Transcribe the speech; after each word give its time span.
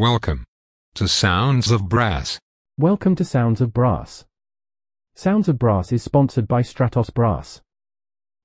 Welcome 0.00 0.44
to 0.94 1.08
Sounds 1.08 1.72
of 1.72 1.88
Brass. 1.88 2.38
Welcome 2.78 3.16
to 3.16 3.24
Sounds 3.24 3.60
of 3.60 3.74
Brass. 3.74 4.26
Sounds 5.16 5.48
of 5.48 5.58
Brass 5.58 5.90
is 5.90 6.04
sponsored 6.04 6.46
by 6.46 6.62
Stratos 6.62 7.12
Brass. 7.12 7.62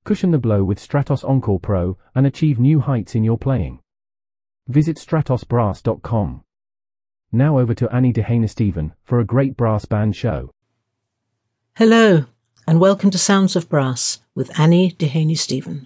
Cushion 0.03 0.31
the 0.31 0.39
blow 0.39 0.63
with 0.63 0.79
Stratos 0.79 1.23
Encore 1.23 1.59
Pro 1.59 1.95
and 2.15 2.25
achieve 2.25 2.57
new 2.57 2.79
heights 2.79 3.13
in 3.13 3.23
your 3.23 3.37
playing. 3.37 3.81
Visit 4.67 4.97
stratosbrass.com. 4.97 6.43
Now 7.31 7.59
over 7.59 7.75
to 7.75 7.93
Annie 7.93 8.13
Dehaney 8.13 8.49
Steven 8.49 8.95
for 9.03 9.19
a 9.19 9.23
great 9.23 9.55
brass 9.55 9.85
band 9.85 10.15
show. 10.15 10.49
Hello, 11.75 12.25
and 12.67 12.79
welcome 12.79 13.11
to 13.11 13.19
Sounds 13.19 13.55
of 13.55 13.69
Brass 13.69 14.21
with 14.33 14.59
Annie 14.59 14.93
Dehaney 14.93 15.37
Steven. 15.37 15.85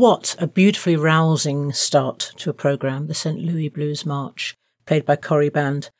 What 0.00 0.34
a 0.38 0.46
beautifully 0.46 0.96
rousing 0.96 1.74
start 1.74 2.32
to 2.38 2.48
a 2.48 2.54
programme, 2.54 3.06
the 3.06 3.12
St. 3.12 3.38
Louis 3.38 3.68
Blues 3.68 4.06
March, 4.06 4.56
played 4.86 5.04
by 5.04 5.14
Cory 5.16 5.50
Band. 5.50 5.90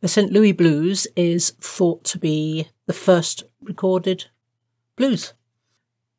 The 0.00 0.06
St. 0.06 0.30
Louis 0.32 0.52
Blues 0.52 1.08
is 1.16 1.50
thought 1.60 2.04
to 2.04 2.18
be 2.20 2.68
the 2.86 2.92
first 2.92 3.42
recorded 3.60 4.26
blues. 4.94 5.34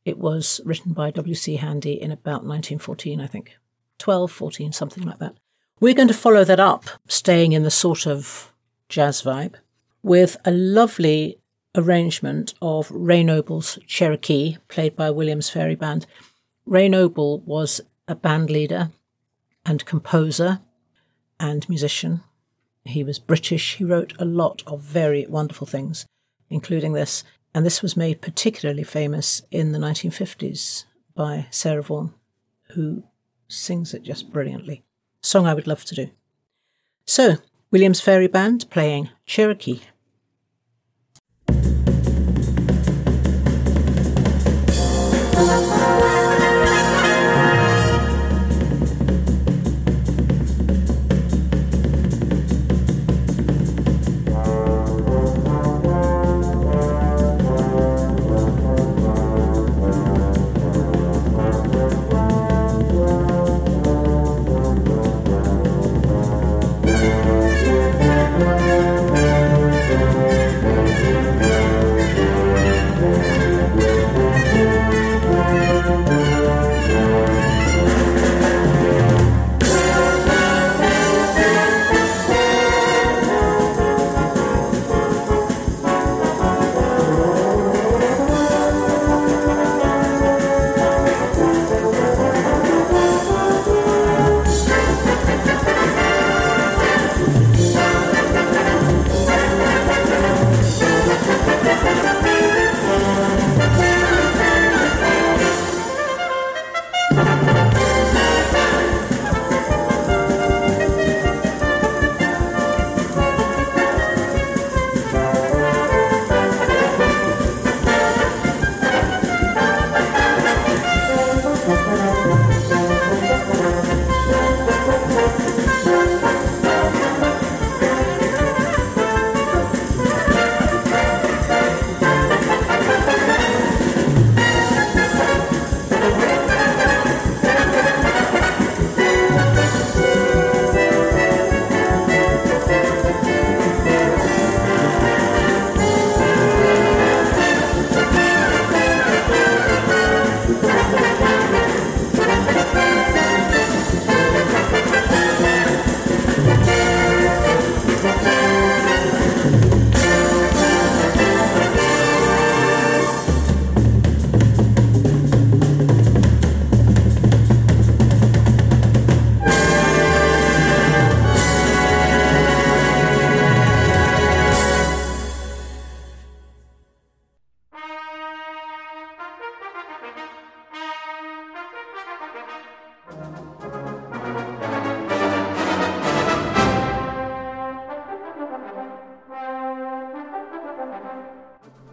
It 0.04 0.18
was 0.18 0.60
written 0.66 0.92
by 0.92 1.12
W.C. 1.12 1.56
Handy 1.56 1.94
in 1.94 2.12
about 2.12 2.44
1914, 2.44 3.22
I 3.22 3.28
think. 3.28 3.56
12, 4.00 4.30
14, 4.30 4.74
something 4.74 5.04
like 5.06 5.20
that. 5.20 5.38
We're 5.80 5.94
going 5.94 6.10
to 6.10 6.14
follow 6.14 6.44
that 6.44 6.60
up, 6.60 6.90
staying 7.08 7.54
in 7.54 7.64
the 7.64 7.72
sort 7.72 8.08
of 8.08 8.52
jazz 8.90 9.22
vibe, 9.22 9.56
with 10.04 10.36
a 10.44 10.52
lovely 10.52 11.40
arrangement 11.76 12.56
of 12.62 12.92
Ray 12.92 13.24
Noble's 13.24 13.80
Cherokee, 13.88 14.58
played 14.68 14.98
by 14.98 15.10
Williams 15.12 15.50
Fairey 15.50 15.80
Band. 15.80 16.06
Ray 16.70 16.88
Noble 16.88 17.40
was 17.48 17.82
a 18.08 18.14
band 18.14 18.52
leader 18.52 18.92
and 19.66 19.84
composer 19.88 20.60
and 21.40 21.68
musician. 21.68 22.22
He 22.86 23.04
was 23.04 23.18
British. 23.18 23.78
He 23.78 23.84
wrote 23.84 24.14
a 24.20 24.26
lot 24.26 24.62
of 24.68 24.82
very 24.82 25.26
wonderful 25.26 25.66
things, 25.66 26.06
including 26.48 26.94
this. 26.94 27.24
And 27.56 27.66
this 27.66 27.82
was 27.82 27.98
made 27.98 28.22
particularly 28.22 28.84
famous 28.84 29.42
in 29.50 29.72
the 29.72 29.80
1950s 29.80 30.86
by 31.16 31.48
Sarah 31.50 31.82
Vaughan, 31.82 32.14
who 32.76 33.02
sings 33.48 33.96
it 33.96 34.04
just 34.04 34.32
brilliantly. 34.32 34.84
Song 35.24 35.48
I 35.48 35.56
would 35.56 35.66
love 35.66 35.86
to 35.86 35.96
do. 35.96 36.12
So, 37.04 37.38
Williams 37.72 38.00
Fairey 38.00 38.32
Band 38.32 38.70
playing 38.70 39.10
Cherokee. 39.26 39.82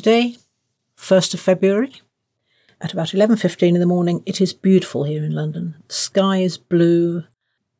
Today, 0.00 0.36
1st 0.96 1.34
of 1.34 1.40
February, 1.40 1.92
at 2.80 2.94
about 2.94 3.12
11:15 3.12 3.74
in 3.74 3.80
the 3.80 3.84
morning, 3.84 4.22
it 4.24 4.40
is 4.40 4.54
beautiful 4.54 5.04
here 5.04 5.22
in 5.22 5.34
London. 5.34 5.74
The 5.88 5.92
sky 5.92 6.38
is 6.38 6.56
blue, 6.56 7.24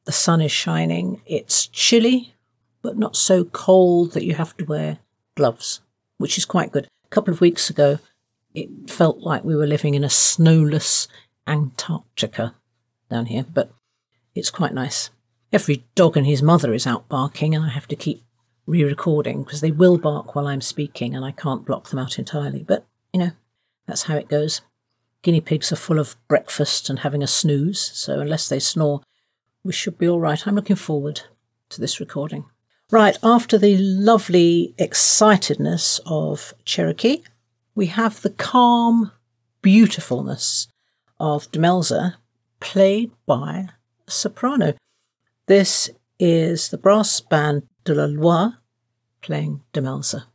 the 0.04 0.12
sun 0.12 0.42
is 0.42 0.52
shining. 0.52 1.22
It's 1.24 1.66
chilly, 1.66 2.34
but 2.82 2.98
not 2.98 3.16
so 3.16 3.44
cold 3.44 4.12
that 4.12 4.26
you 4.26 4.34
have 4.34 4.54
to 4.58 4.66
wear 4.66 4.98
gloves, 5.34 5.80
which 6.18 6.36
is 6.36 6.44
quite 6.44 6.72
good. 6.72 6.88
A 7.06 7.08
couple 7.08 7.32
of 7.32 7.40
weeks 7.40 7.70
ago, 7.70 7.98
it 8.52 8.68
felt 8.90 9.20
like 9.20 9.42
we 9.42 9.56
were 9.56 9.66
living 9.66 9.94
in 9.94 10.04
a 10.04 10.10
snowless 10.10 11.08
Antarctica 11.46 12.54
down 13.08 13.24
here, 13.32 13.46
but 13.50 13.72
it's 14.34 14.50
quite 14.50 14.74
nice. 14.74 15.08
Every 15.54 15.86
dog 15.94 16.18
and 16.18 16.26
his 16.26 16.42
mother 16.42 16.74
is 16.74 16.86
out 16.86 17.08
barking, 17.08 17.54
and 17.54 17.64
I 17.64 17.70
have 17.70 17.88
to 17.88 17.96
keep 17.96 18.22
re 18.66 18.84
recording 18.84 19.42
because 19.42 19.60
they 19.60 19.70
will 19.70 19.98
bark 19.98 20.34
while 20.34 20.46
I'm 20.46 20.60
speaking 20.60 21.14
and 21.14 21.24
I 21.24 21.32
can't 21.32 21.64
block 21.64 21.90
them 21.90 21.98
out 21.98 22.18
entirely. 22.18 22.62
But, 22.62 22.86
you 23.12 23.20
know, 23.20 23.30
that's 23.86 24.04
how 24.04 24.16
it 24.16 24.28
goes. 24.28 24.60
Guinea 25.22 25.40
pigs 25.40 25.70
are 25.70 25.76
full 25.76 25.98
of 25.98 26.16
breakfast 26.28 26.88
and 26.88 27.00
having 27.00 27.22
a 27.22 27.26
snooze, 27.26 27.80
so 27.80 28.20
unless 28.20 28.48
they 28.48 28.58
snore, 28.58 29.02
we 29.62 29.72
should 29.72 29.98
be 29.98 30.08
all 30.08 30.20
right. 30.20 30.46
I'm 30.46 30.54
looking 30.54 30.76
forward 30.76 31.22
to 31.68 31.80
this 31.80 32.00
recording. 32.00 32.46
Right, 32.90 33.16
after 33.22 33.58
the 33.58 33.76
lovely 33.76 34.74
excitedness 34.78 36.00
of 36.06 36.54
Cherokee, 36.64 37.22
we 37.74 37.86
have 37.86 38.22
the 38.22 38.30
calm 38.30 39.12
beautifulness 39.62 40.68
of 41.20 41.50
Demelza, 41.52 42.14
played 42.58 43.12
by 43.26 43.68
a 44.08 44.10
soprano. 44.10 44.74
This 45.46 45.90
is 46.18 46.70
the 46.70 46.78
brass 46.78 47.20
band 47.20 47.62
de 47.84 47.94
la 47.94 48.06
Loi 48.06 48.52
playing 49.20 49.60
Demelza. 49.72 50.29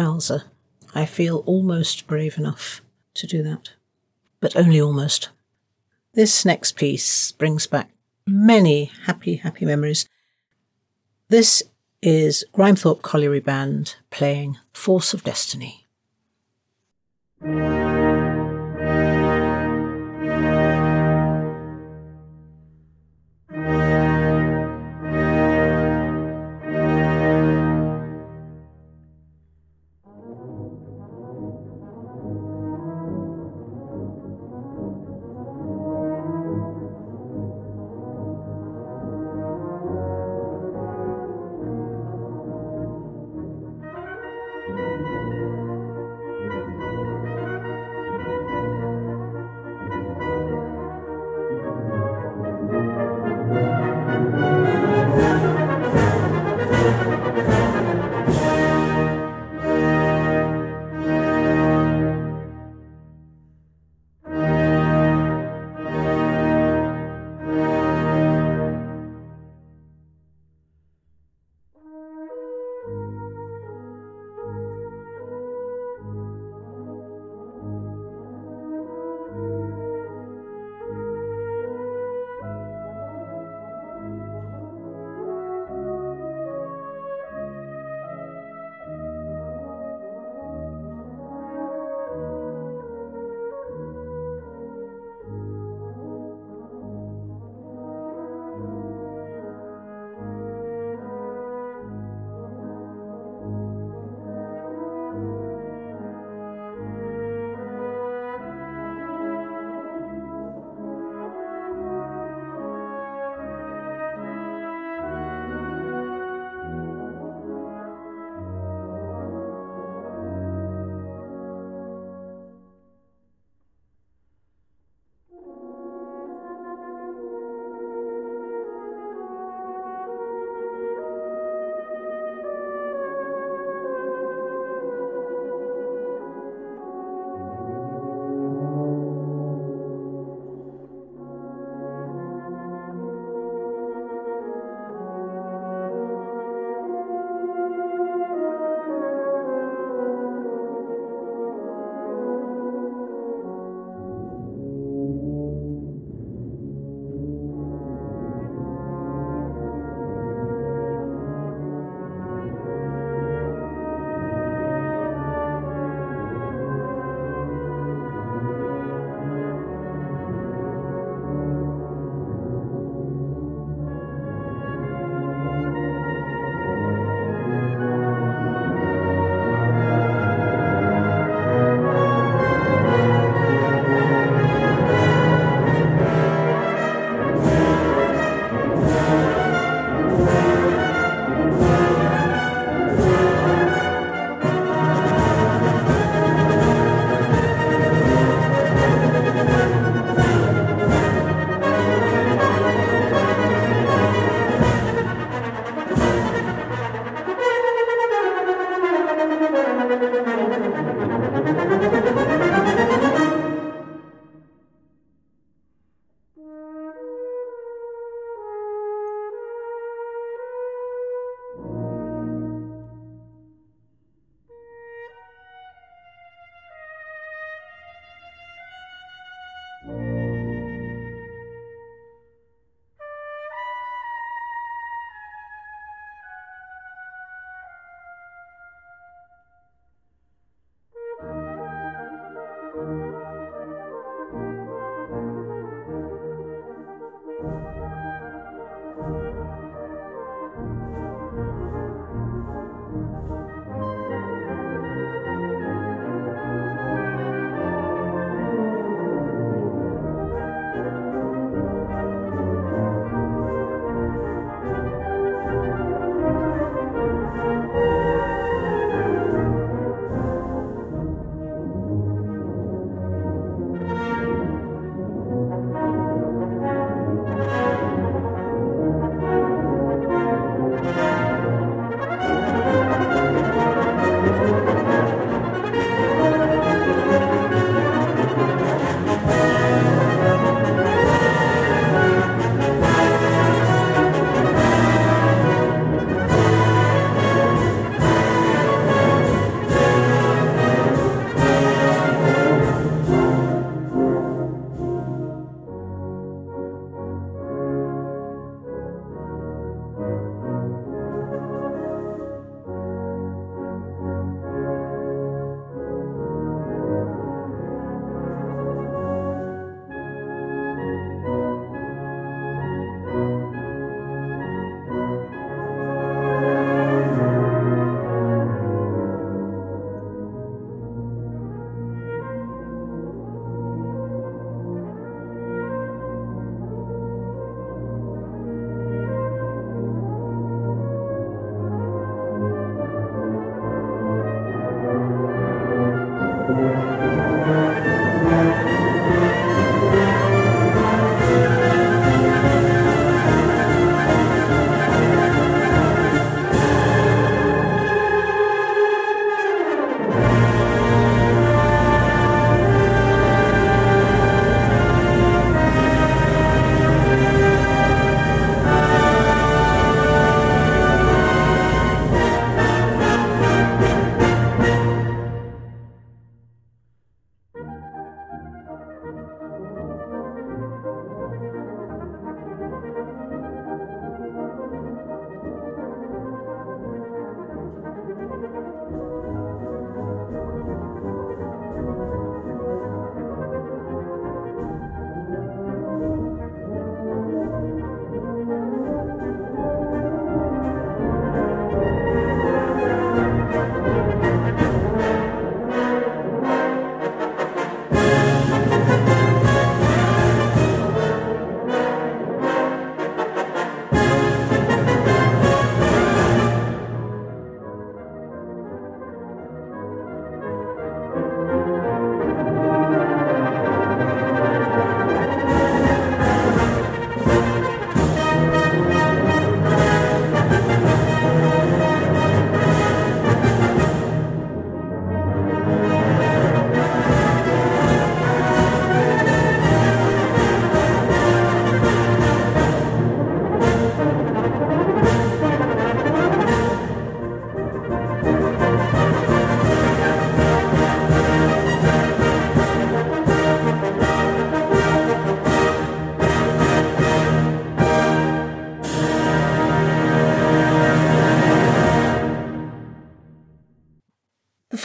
Malza. 0.00 0.44
I 0.94 1.04
feel 1.04 1.44
almost 1.44 2.06
brave 2.06 2.38
enough 2.38 2.80
to 3.12 3.26
do 3.26 3.42
that, 3.42 3.72
but 4.40 4.56
only 4.56 4.80
almost. 4.80 5.28
This 6.14 6.42
next 6.42 6.74
piece 6.76 7.32
brings 7.32 7.66
back 7.66 7.90
many 8.26 8.90
happy, 9.04 9.36
happy 9.36 9.66
memories. 9.66 10.08
This 11.28 11.62
is 12.00 12.46
Grimethorpe 12.54 13.02
Colliery 13.02 13.40
Band 13.40 13.96
playing 14.08 14.56
Force 14.72 15.12
of 15.12 15.22
Destiny. 15.22 15.79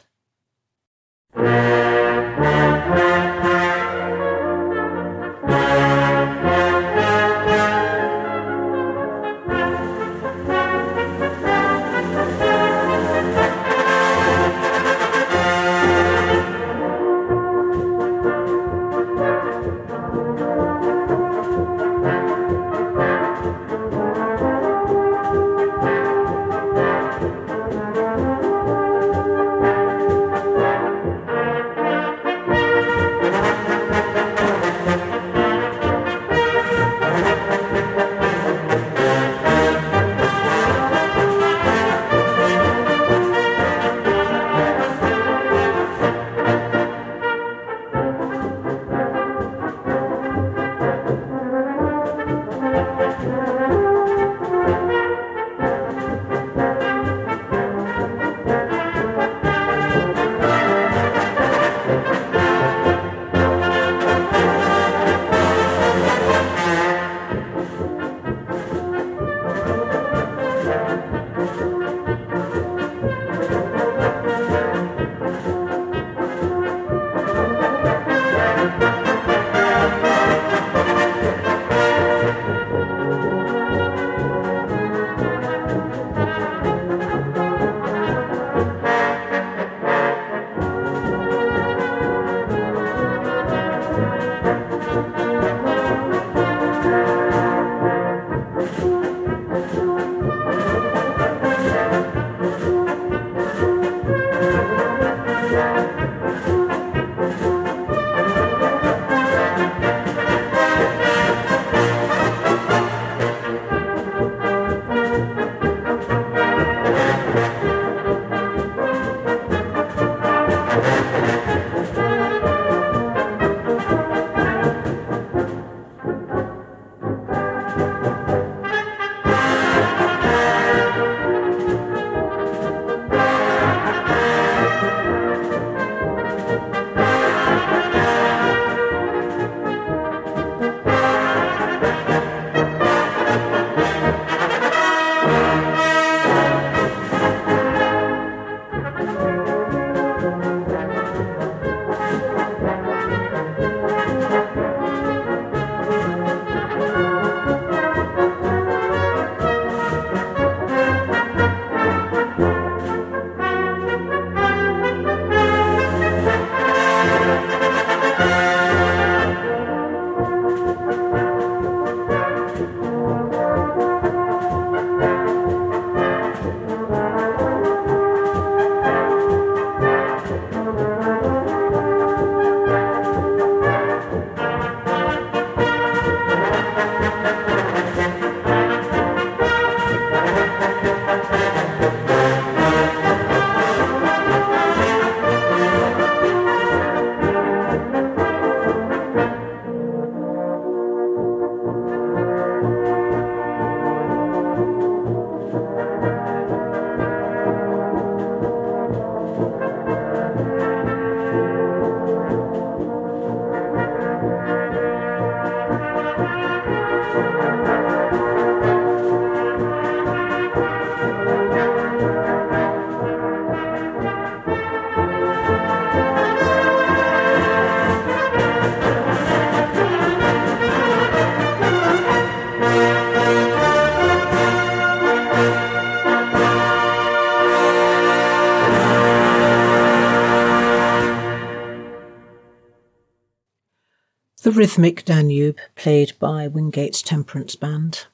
Rhythmic 244.59 245.05
Danube, 245.05 245.57
played 245.77 246.15
by 246.19 246.49
Wingate's 246.49 247.01
Temperance 247.01 247.55
Band. 247.55 248.07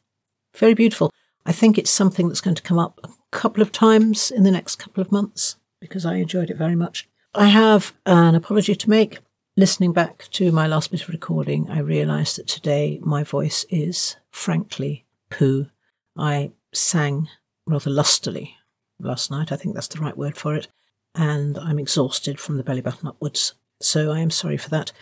Very 0.55 0.75
beautiful. 0.75 1.11
I 1.47 1.53
think 1.53 1.79
it's 1.79 1.91
something 1.91 2.29
that's 2.29 2.43
going 2.43 2.55
to 2.55 2.63
come 2.63 2.79
up 2.79 3.01
a 3.03 3.09
couple 3.31 3.63
of 3.63 3.73
times 3.73 4.31
in 4.31 4.43
the 4.43 4.51
next 4.51 4.77
couple 4.77 5.01
of 5.01 5.11
months 5.11 5.57
because 5.81 6.05
I 6.05 6.17
enjoyed 6.17 6.51
it 6.51 6.59
very 6.59 6.77
much. 6.77 7.09
I 7.35 7.47
have 7.47 7.95
an 8.05 8.35
apology 8.35 8.75
to 8.75 8.91
make. 8.91 9.21
Listening 9.57 9.95
back 9.95 10.29
to 10.33 10.53
my 10.53 10.67
last 10.67 10.91
bit 10.91 11.01
of 11.01 11.09
recording, 11.09 11.71
I 11.71 11.79
realised 11.79 12.37
that 12.37 12.47
today 12.47 13.01
my 13.03 13.23
voice 13.23 13.65
is 13.71 14.17
frankly 14.31 15.07
poo. 15.31 15.69
I 16.15 16.53
sang 16.75 17.31
rather 17.65 17.89
lustily 17.89 18.55
last 19.01 19.31
night. 19.31 19.51
I 19.51 19.57
think 19.57 19.75
that's 19.75 19.89
the 19.89 19.99
right 19.99 20.19
word 20.19 20.37
for 20.37 20.55
it. 20.55 20.69
And 21.15 21.57
I'm 21.57 21.79
exhausted 21.79 22.39
from 22.39 22.59
the 22.59 22.63
belly 22.63 22.83
button 22.83 23.09
upwards. 23.09 23.55
So 23.81 24.13
I 24.13 24.21
am 24.21 24.31
sorry 24.31 24.59
for 24.59 24.69
that. 24.69 24.93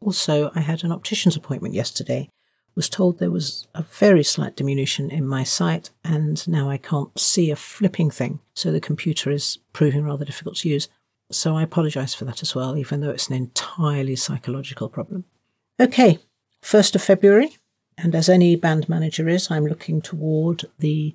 Also, 0.00 0.50
I 0.54 0.60
had 0.60 0.84
an 0.84 0.92
optician's 0.92 1.36
appointment 1.36 1.74
yesterday. 1.74 2.28
Was 2.74 2.90
told 2.90 3.18
there 3.18 3.30
was 3.30 3.66
a 3.74 3.82
very 3.82 4.22
slight 4.22 4.54
diminution 4.54 5.10
in 5.10 5.26
my 5.26 5.44
sight, 5.44 5.88
and 6.04 6.46
now 6.46 6.68
I 6.68 6.76
can't 6.76 7.18
see 7.18 7.50
a 7.50 7.56
flipping 7.56 8.10
thing. 8.10 8.40
So 8.52 8.70
the 8.70 8.80
computer 8.80 9.30
is 9.30 9.58
proving 9.72 10.04
rather 10.04 10.26
difficult 10.26 10.56
to 10.56 10.68
use. 10.68 10.88
So 11.30 11.56
I 11.56 11.62
apologise 11.62 12.14
for 12.14 12.26
that 12.26 12.42
as 12.42 12.54
well, 12.54 12.76
even 12.76 13.00
though 13.00 13.10
it's 13.10 13.28
an 13.28 13.34
entirely 13.34 14.14
psychological 14.14 14.90
problem. 14.90 15.24
Okay, 15.80 16.18
1st 16.62 16.96
of 16.96 17.02
February, 17.02 17.56
and 17.96 18.14
as 18.14 18.28
any 18.28 18.56
band 18.56 18.90
manager 18.90 19.26
is, 19.26 19.50
I'm 19.50 19.66
looking 19.66 20.02
toward 20.02 20.66
the 20.78 21.14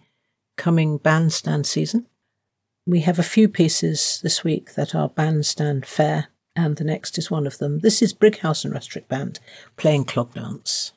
coming 0.58 0.98
bandstand 0.98 1.68
season. 1.68 2.08
We 2.88 3.02
have 3.02 3.20
a 3.20 3.24
few 3.24 3.48
pieces 3.48 4.20
this 4.24 4.44
week 4.44 4.74
that 4.74 4.96
are 4.96 5.10
bandstand 5.10 5.86
fair, 5.86 6.30
and 6.56 6.76
the 6.76 6.84
next 6.84 7.18
is 7.18 7.32
one 7.32 7.48
of 7.48 7.58
them. 7.58 7.80
This 7.80 8.02
is 8.02 8.14
Brighouse 8.14 8.66
and 8.66 8.74
Rastrick 8.74 9.08
Band 9.08 9.40
playing 9.78 10.06
clog 10.06 10.34
dance. 10.34 10.94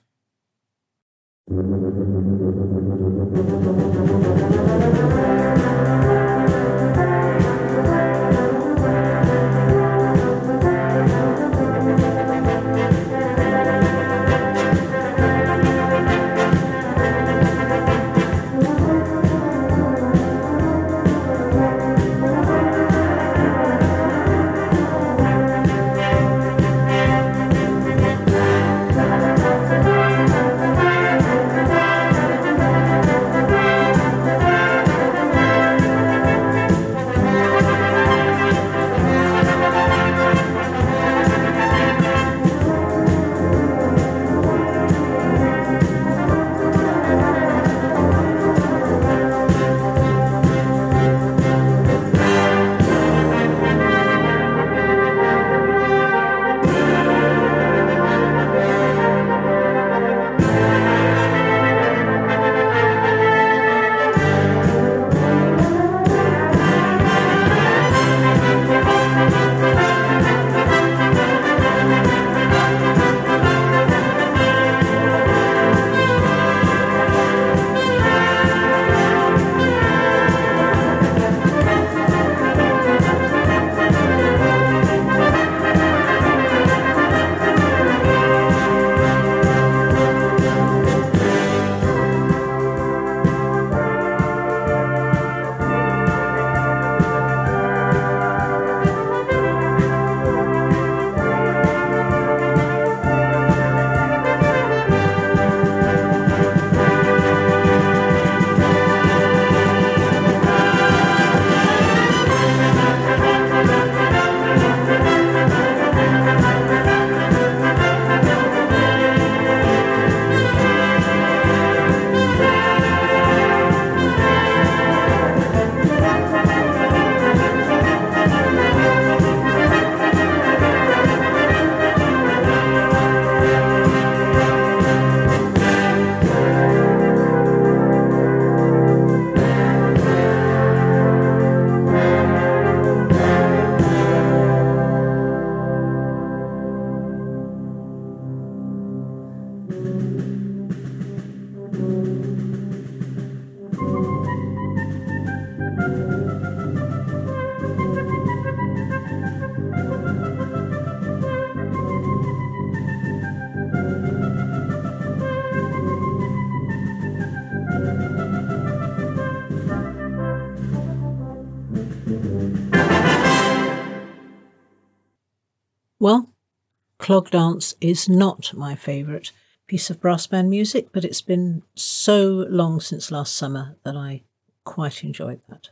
Clog 177.04 177.28
dance 177.30 177.74
is 177.82 178.08
not 178.08 178.54
my 178.54 178.74
favourite 178.74 179.30
piece 179.66 179.90
of 179.90 180.00
brass 180.00 180.26
band 180.26 180.48
music, 180.48 180.88
but 180.90 181.04
it's 181.04 181.20
been 181.20 181.62
so 181.74 182.46
long 182.48 182.80
since 182.80 183.10
last 183.10 183.36
summer 183.36 183.76
that 183.84 183.94
I 183.94 184.22
quite 184.64 185.04
enjoyed 185.04 185.42
that. 185.50 185.68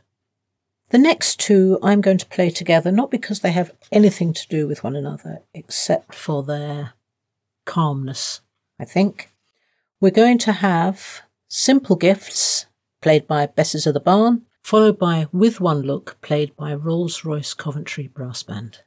The 0.91 0.99
next 0.99 1.39
two 1.39 1.79
I'm 1.81 2.01
going 2.01 2.19
to 2.19 2.27
play 2.27 2.51
together, 2.51 2.91
not 2.91 3.09
because 3.09 3.39
they 3.39 3.51
have 3.51 3.71
anything 3.91 4.31
to 4.33 4.47
do 4.47 4.67
with 4.67 4.83
one 4.83 4.95
another, 4.95 5.39
except 5.55 6.13
for 6.13 6.43
their 6.43 6.93
calmness, 7.65 8.41
I 8.79 8.85
think. 8.85 9.31
We're 9.99 10.11
going 10.11 10.37
to 10.37 10.51
have 10.51 11.23
Simple 11.47 11.95
Gifts, 11.95 12.67
played 13.01 13.25
by 13.25 13.47
Besses 13.47 13.87
of 13.87 13.95
the 13.95 13.99
Barn, 13.99 14.43
followed 14.61 14.99
by 14.99 15.25
With 15.31 15.59
One 15.59 15.81
Look, 15.81 16.21
played 16.21 16.55
by 16.55 16.75
Rolls 16.75 17.25
Royce 17.25 17.55
Coventry 17.55 18.07
Brass 18.07 18.43
Band. 18.43 18.81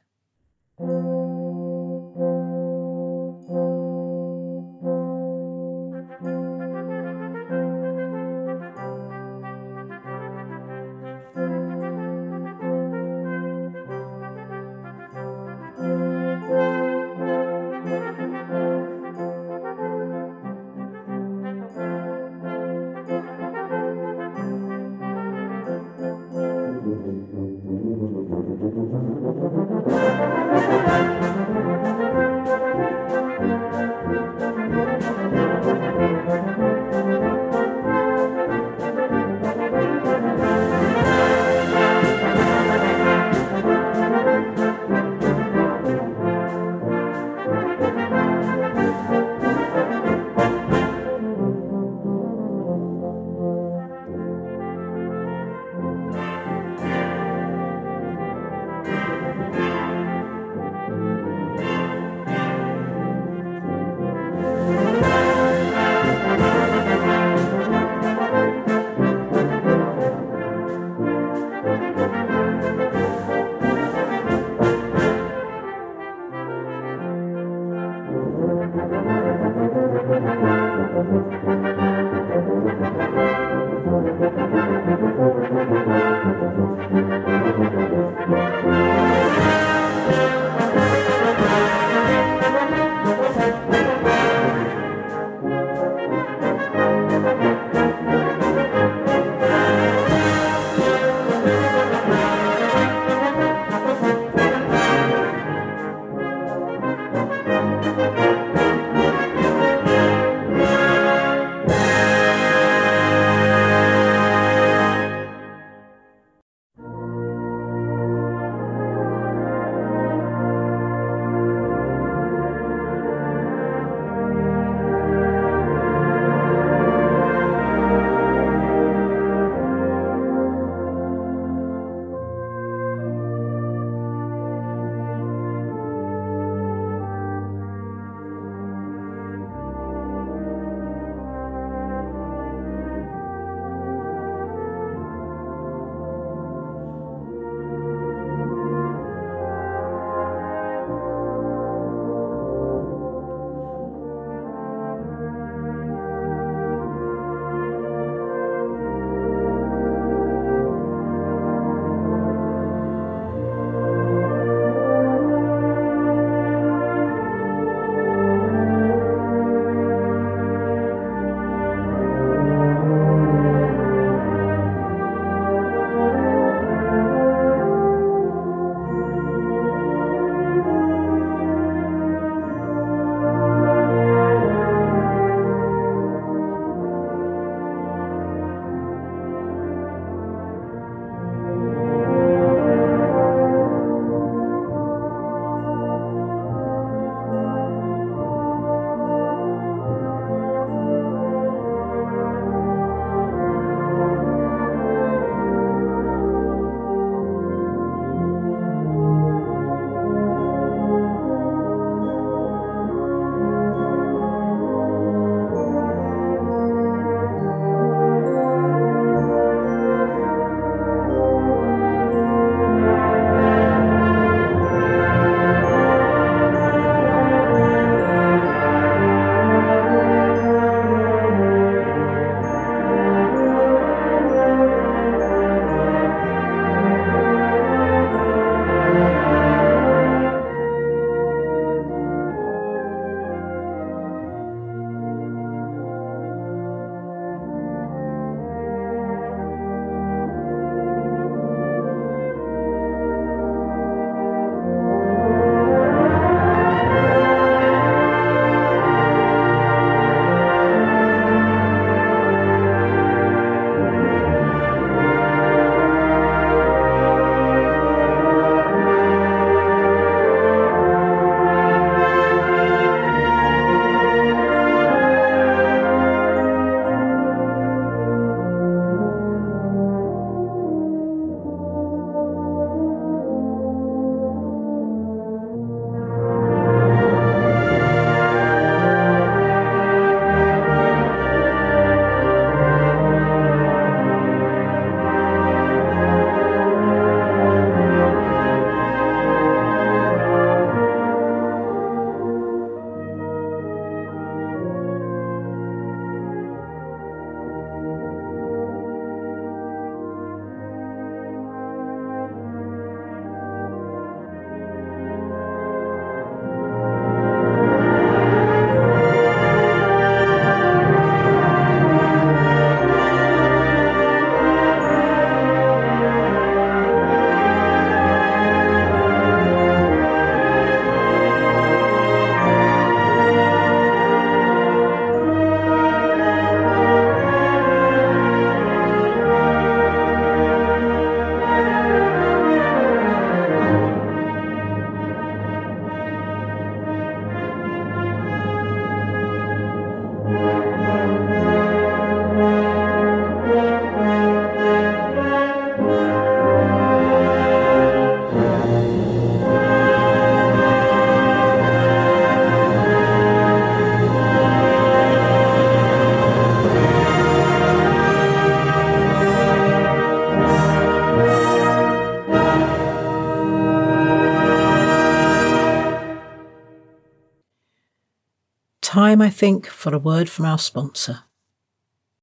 Think, 379.37 379.67
for 379.67 379.93
a 379.93 379.99
word 379.99 380.29
from 380.29 380.45
our 380.45 380.57
sponsor. 380.57 381.19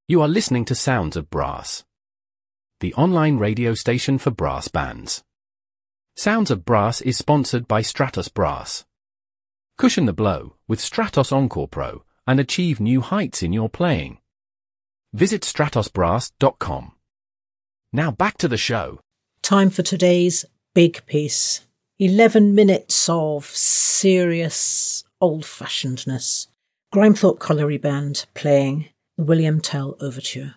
You 0.08 0.20
are 0.20 0.28
listening 0.28 0.64
to 0.66 0.74
Sounds 0.74 1.16
of 1.16 1.30
Brass. 1.30 1.84
the 2.80 2.92
online 2.94 3.38
radio 3.38 3.72
station 3.74 4.18
for 4.18 4.30
brass 4.30 4.68
bands. 4.68 5.22
Sounds 6.16 6.50
of 6.50 6.64
Brass 6.64 7.00
is 7.00 7.16
sponsored 7.16 7.66
by 7.66 7.80
Stratos 7.82 8.32
Brass. 8.32 8.84
Cushion 9.78 10.04
the 10.06 10.12
blow 10.12 10.56
with 10.68 10.80
Stratos 10.80 11.32
Encore 11.32 11.68
Pro 11.68 12.04
and 12.26 12.38
achieve 12.40 12.80
new 12.80 13.00
heights 13.00 13.42
in 13.42 13.52
your 13.52 13.68
playing. 13.70 14.18
Visit 15.12 15.42
stratosbrass.com. 15.42 16.92
Now 17.92 18.10
back 18.10 18.36
to 18.38 18.48
the 18.48 18.58
show. 18.58 19.00
Time 19.40 19.70
for 19.70 19.82
today's 19.82 20.44
big 20.74 21.06
piece. 21.06 21.66
11 21.98 22.54
minutes 22.54 23.08
of 23.08 23.46
serious 23.46 25.04
old 25.20 25.44
fashionedness. 25.44 26.48
Grimethorpe 26.94 27.40
Colliery 27.40 27.76
Band 27.76 28.24
playing 28.34 28.88
the 29.18 29.24
William 29.24 29.60
Tell 29.60 29.96
Overture. 30.00 30.54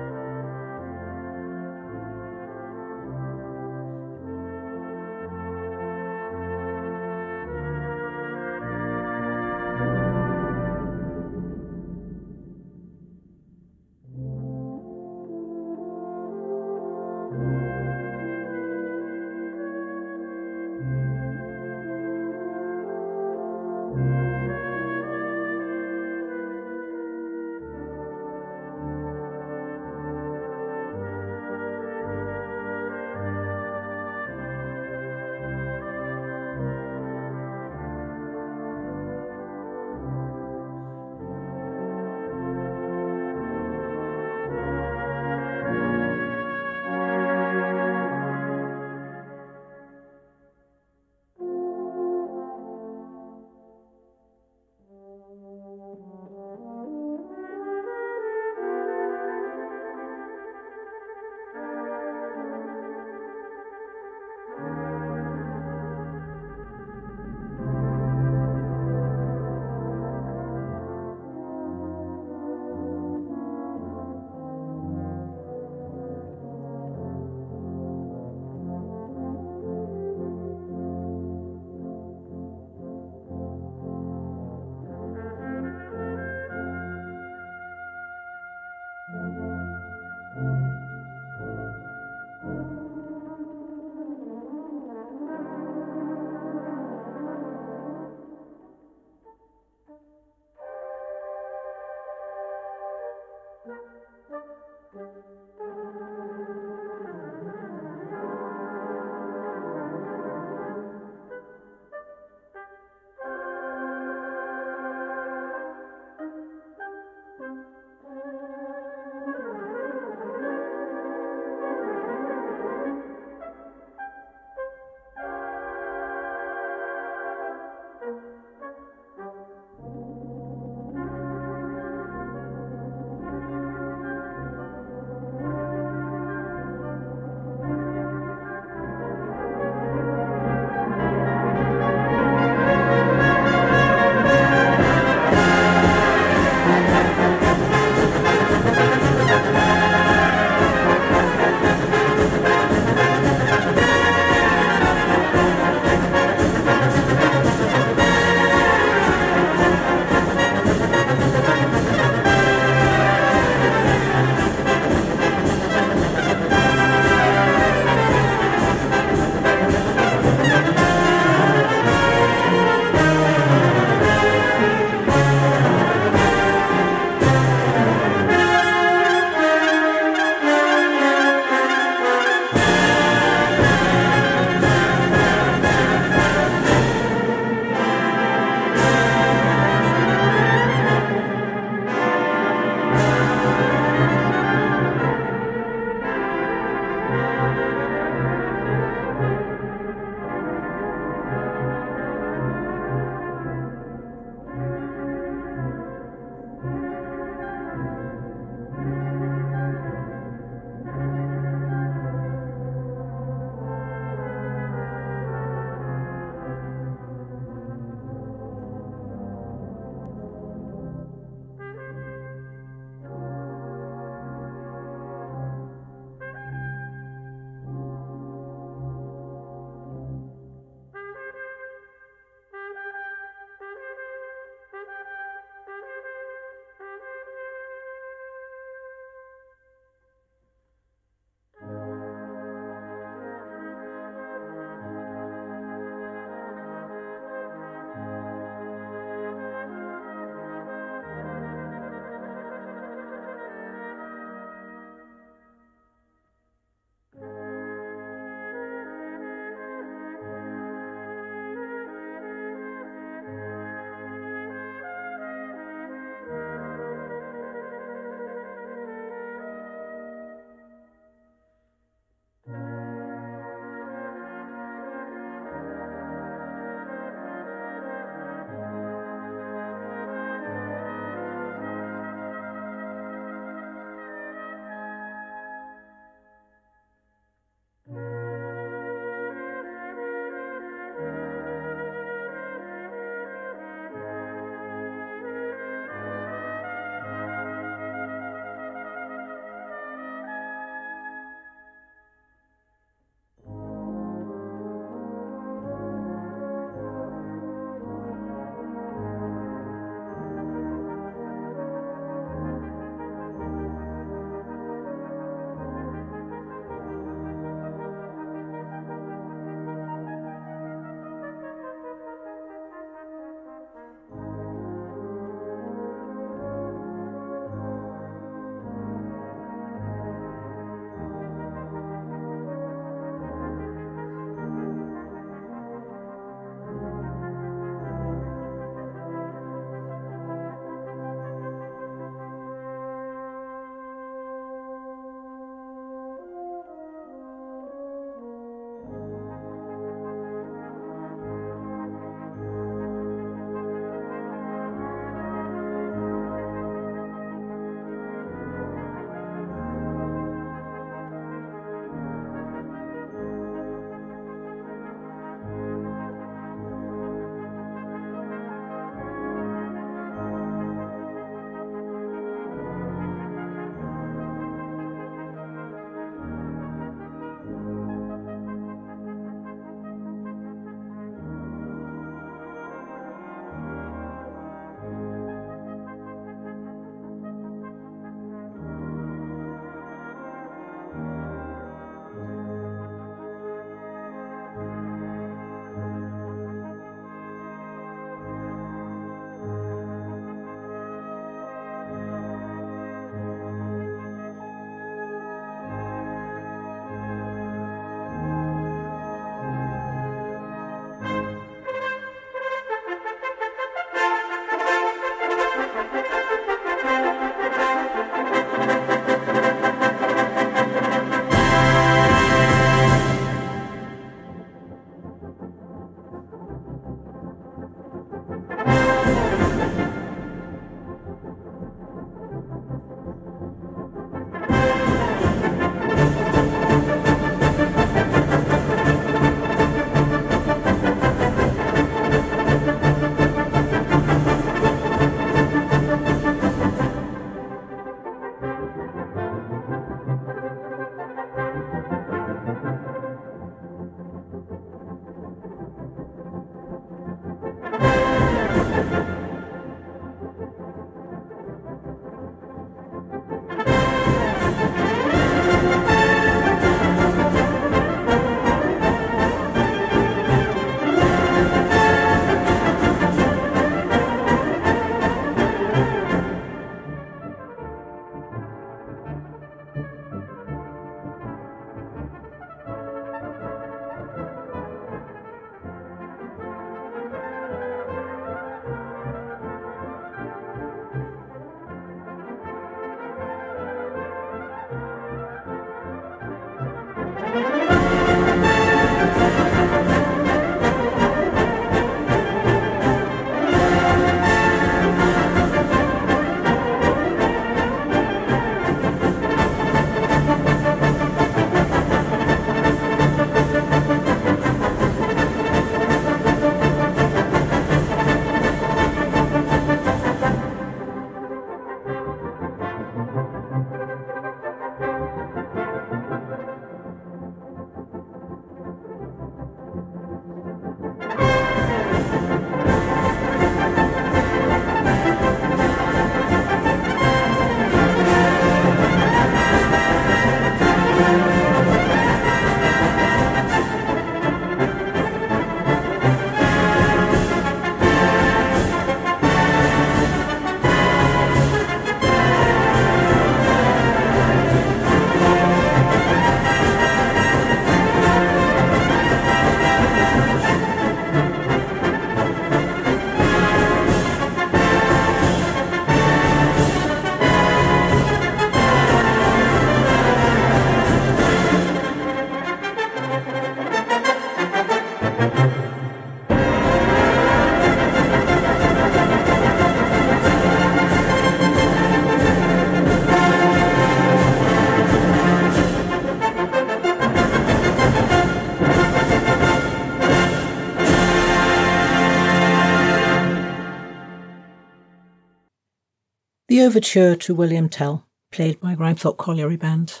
Overture 596.64 597.14
to 597.14 597.34
William 597.34 597.68
Tell, 597.68 598.06
played 598.32 598.58
by 598.58 598.74
Grimethorpe 598.74 599.18
Colliery 599.18 599.58
Band. 599.58 600.00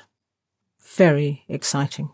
Very 0.80 1.44
exciting. 1.46 2.08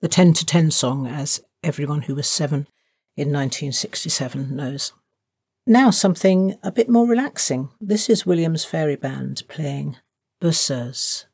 The 0.00 0.06
10 0.06 0.34
to 0.34 0.46
10 0.46 0.70
song, 0.70 1.08
as 1.08 1.42
everyone 1.64 2.02
who 2.02 2.14
was 2.14 2.28
seven 2.28 2.68
in 3.16 3.32
1967 3.32 4.54
knows. 4.54 4.92
Now 5.66 5.90
something 5.90 6.56
a 6.62 6.70
bit 6.70 6.88
more 6.88 7.08
relaxing. 7.08 7.70
This 7.80 8.08
is 8.08 8.24
Williams 8.24 8.64
Fairey 8.64 9.00
Band 9.00 9.42
playing 9.48 9.96
Berceuse. 10.40 11.26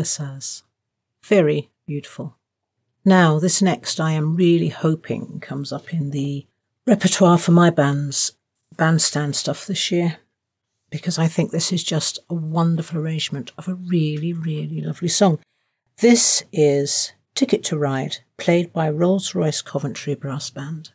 Berceuse. 0.00 0.62
Very 1.22 1.68
beautiful. 1.86 2.38
Now, 3.04 3.38
this 3.38 3.60
next 3.60 4.00
I 4.00 4.12
am 4.12 4.34
really 4.34 4.68
hoping 4.68 5.40
comes 5.40 5.74
up 5.74 5.92
in 5.92 6.10
the 6.10 6.46
repertoire 6.86 7.36
for 7.36 7.52
my 7.52 7.68
band's 7.68 8.32
bandstand 8.74 9.36
stuff 9.36 9.66
this 9.66 9.90
year 9.90 10.16
because 10.88 11.18
I 11.18 11.28
think 11.28 11.50
this 11.50 11.70
is 11.70 11.84
just 11.84 12.18
a 12.30 12.34
wonderful 12.34 12.98
arrangement 12.98 13.52
of 13.58 13.68
a 13.68 13.74
really, 13.74 14.32
really 14.32 14.80
lovely 14.80 15.08
song. 15.08 15.38
This 15.98 16.44
is 16.50 17.12
Ticket 17.34 17.62
to 17.64 17.76
Ride, 17.76 18.18
played 18.38 18.72
by 18.72 18.88
Rolls 18.88 19.34
Royce 19.34 19.60
Coventry 19.60 20.14
Brass 20.14 20.48
Band. 20.48 20.92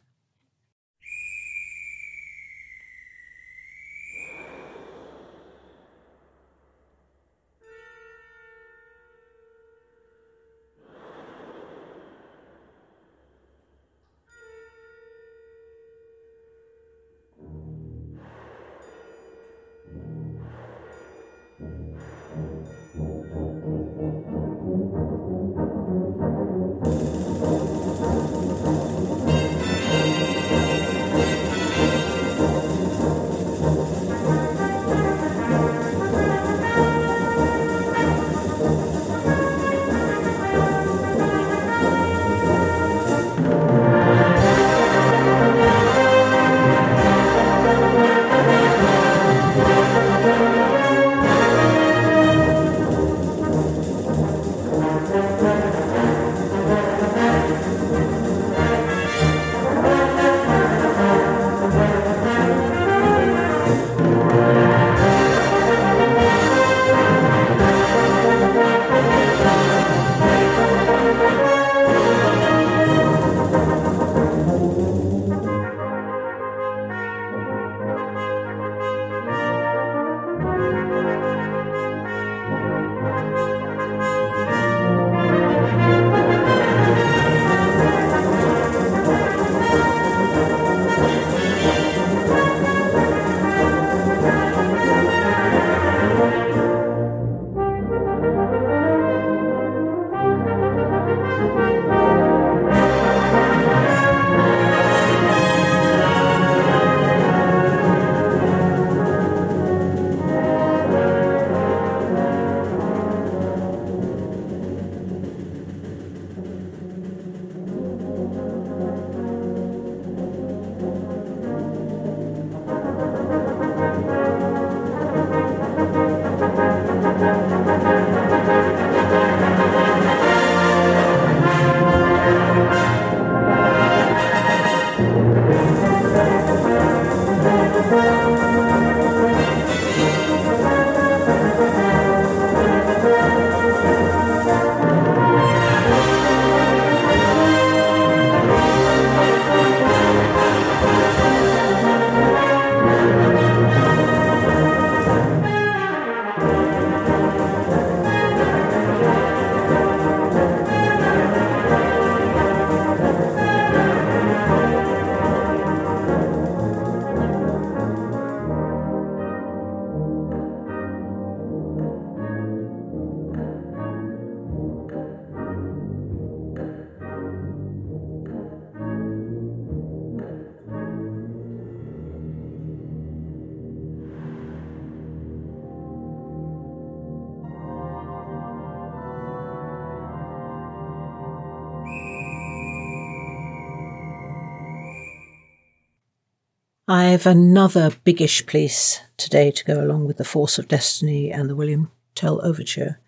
I've 196.97 197.25
another 197.25 197.91
biggish 198.05 198.45
piece 198.45 199.01
today 199.17 199.51
to 199.51 199.65
go 199.65 199.83
along 199.83 200.05
with 200.05 200.15
the 200.15 200.23
Force 200.23 200.57
of 200.57 200.69
Destiny 200.69 201.29
and 201.29 201.49
the 201.49 201.55
William 201.55 201.91
Tell 202.15 202.39
Overture. 202.41 203.01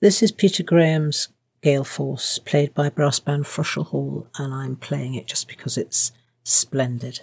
This 0.00 0.22
is 0.22 0.30
Peter 0.30 0.62
Graham's 0.62 1.28
Gaelforce, 1.62 2.44
played 2.44 2.74
by 2.74 2.90
brass 2.90 3.20
band 3.20 3.44
Fröschl 3.44 3.86
Hall, 3.86 4.26
and 4.36 4.52
I'm 4.52 4.76
playing 4.76 5.14
it 5.14 5.26
just 5.26 5.48
because 5.48 5.78
it's 5.78 6.12
splendid. 6.44 7.22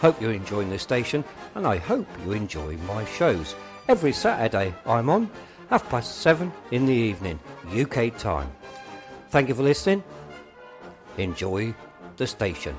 hope 0.00 0.20
you're 0.20 0.32
enjoying 0.32 0.70
this 0.70 0.82
station, 0.82 1.24
and 1.54 1.66
I 1.66 1.76
hope 1.76 2.06
you 2.24 2.32
enjoy 2.32 2.76
my 2.78 3.04
shows. 3.04 3.54
Every 3.88 4.12
Saturday 4.12 4.74
I'm 4.86 5.10
on, 5.10 5.30
half 5.70 5.88
past 5.88 6.20
seven 6.20 6.52
in 6.70 6.86
the 6.86 6.94
evening, 6.94 7.38
UK 7.74 8.16
time. 8.18 8.50
Thank 9.30 9.48
you 9.48 9.54
for 9.54 9.62
listening. 9.62 10.02
Enjoy 11.16 11.74
the 12.16 12.26
station. 12.26 12.76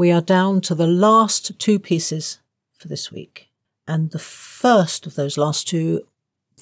We 0.00 0.12
are 0.12 0.22
down 0.22 0.62
to 0.62 0.74
the 0.74 0.86
last 0.86 1.58
two 1.58 1.78
pieces 1.78 2.38
for 2.72 2.88
this 2.88 3.12
week. 3.12 3.50
And 3.86 4.12
the 4.12 4.18
first 4.18 5.06
of 5.06 5.14
those 5.14 5.36
last 5.36 5.68
two, 5.68 6.06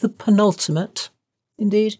the 0.00 0.08
penultimate, 0.08 1.10
indeed, 1.56 1.98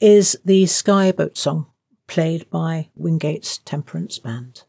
is 0.00 0.38
the 0.44 0.66
Sky 0.66 1.10
Boat 1.10 1.36
Song, 1.36 1.66
played 2.06 2.48
by 2.48 2.90
Wingate's 2.96 3.58
Temperance 3.58 4.20
Band. 4.20 4.62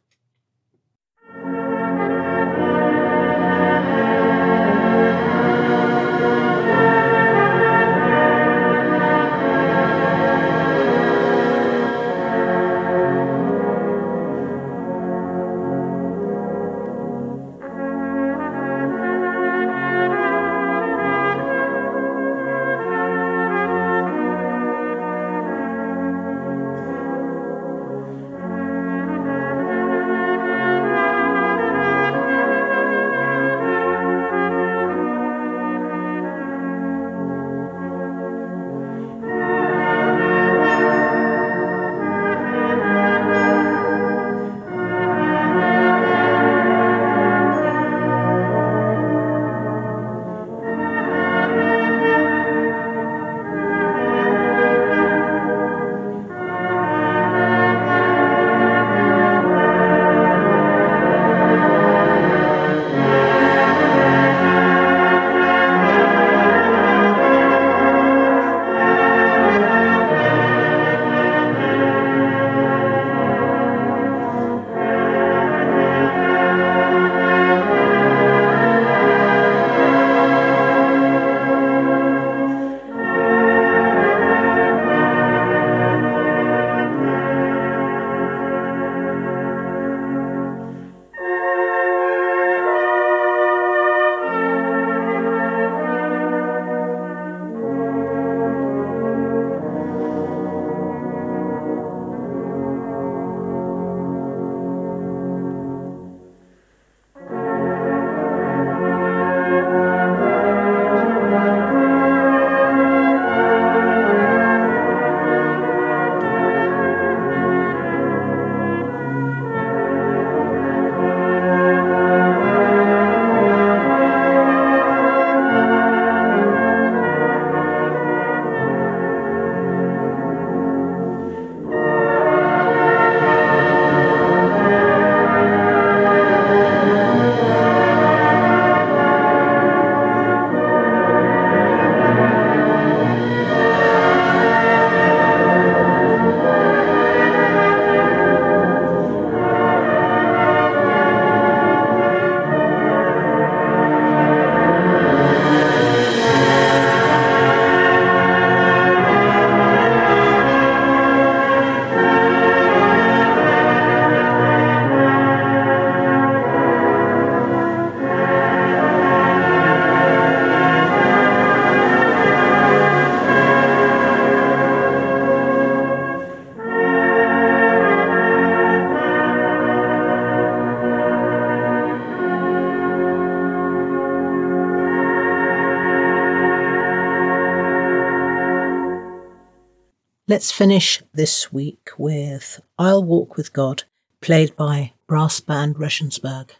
Let's 190.30 190.52
finish 190.52 191.02
this 191.12 191.52
week 191.52 191.90
with 191.98 192.62
I'll 192.78 193.04
Walk 193.04 193.36
with 193.36 193.52
God, 193.52 193.86
played 194.22 194.56
by 194.56 194.94
Brass 195.08 195.40
Band 195.40 195.80
Regensburg. 195.80 196.54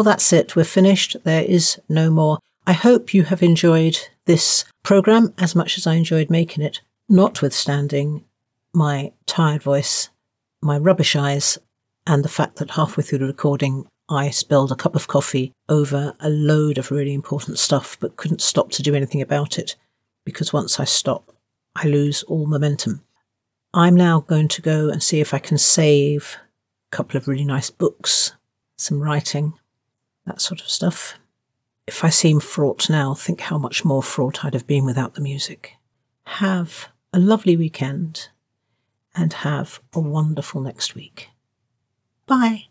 Well, 0.00 0.04
that's 0.12 0.32
it. 0.32 0.56
We're 0.56 0.64
finished. 0.64 1.14
There 1.24 1.42
is 1.42 1.78
no 1.86 2.10
more. 2.10 2.38
I 2.66 2.72
hope 2.72 3.12
you 3.12 3.24
have 3.24 3.42
enjoyed 3.42 3.98
this 4.24 4.64
program 4.82 5.34
as 5.36 5.54
much 5.54 5.76
as 5.76 5.86
I 5.86 5.92
enjoyed 5.92 6.30
making 6.30 6.64
it, 6.64 6.80
notwithstanding 7.10 8.24
my 8.72 9.12
tired 9.26 9.62
voice 9.62 10.08
my 10.62 10.78
rubbish 10.78 11.14
eyes 11.16 11.58
and 12.06 12.24
the 12.24 12.30
fact 12.30 12.56
that 12.56 12.70
halfway 12.70 13.04
through 13.04 13.18
the 13.18 13.26
recording 13.26 13.86
I 14.08 14.30
spilled 14.30 14.72
a 14.72 14.74
cup 14.74 14.96
of 14.96 15.06
coffee 15.06 15.52
over 15.68 16.14
a 16.18 16.30
load 16.30 16.78
of 16.78 16.90
really 16.90 17.12
important 17.12 17.58
stuff 17.58 17.98
but 18.00 18.16
couldn't 18.16 18.40
stop 18.40 18.70
to 18.70 18.82
do 18.82 18.94
anything 18.94 19.20
about 19.20 19.58
it 19.58 19.76
because 20.24 20.50
once 20.50 20.80
I 20.80 20.84
stop, 20.84 21.30
I 21.76 21.88
lose 21.88 22.22
all 22.22 22.46
momentum. 22.46 23.04
I'm 23.74 23.96
now 23.96 24.20
going 24.20 24.48
to 24.48 24.62
go 24.62 24.88
and 24.88 25.02
see 25.02 25.20
if 25.20 25.34
I 25.34 25.38
can 25.38 25.58
save 25.58 26.38
a 26.90 26.96
couple 26.96 27.18
of 27.18 27.28
really 27.28 27.44
nice 27.44 27.68
books, 27.68 28.32
some 28.78 29.02
writing, 29.02 29.52
that 30.26 30.40
sort 30.40 30.60
of 30.60 30.68
stuff. 30.68 31.18
If 31.86 32.04
I 32.04 32.10
seem 32.10 32.40
fraught 32.40 32.88
now, 32.88 33.14
think 33.14 33.40
how 33.40 33.58
much 33.58 33.84
more 33.84 34.02
fraught 34.02 34.44
I'd 34.44 34.54
have 34.54 34.66
been 34.66 34.84
without 34.84 35.14
the 35.14 35.20
music. 35.20 35.76
Have 36.24 36.88
a 37.12 37.18
lovely 37.18 37.56
weekend 37.56 38.28
and 39.14 39.32
have 39.32 39.80
a 39.92 40.00
wonderful 40.00 40.60
next 40.60 40.94
week. 40.94 41.30
Bye. 42.26 42.66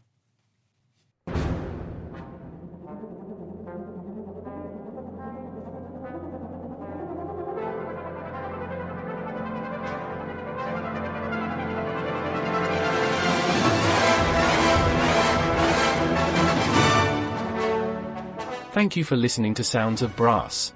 Thank 18.80 18.96
you 18.96 19.04
for 19.04 19.18
listening 19.18 19.54
to 19.56 19.64
Sounds 19.66 20.02
of 20.02 20.16
Brass, 20.16 20.74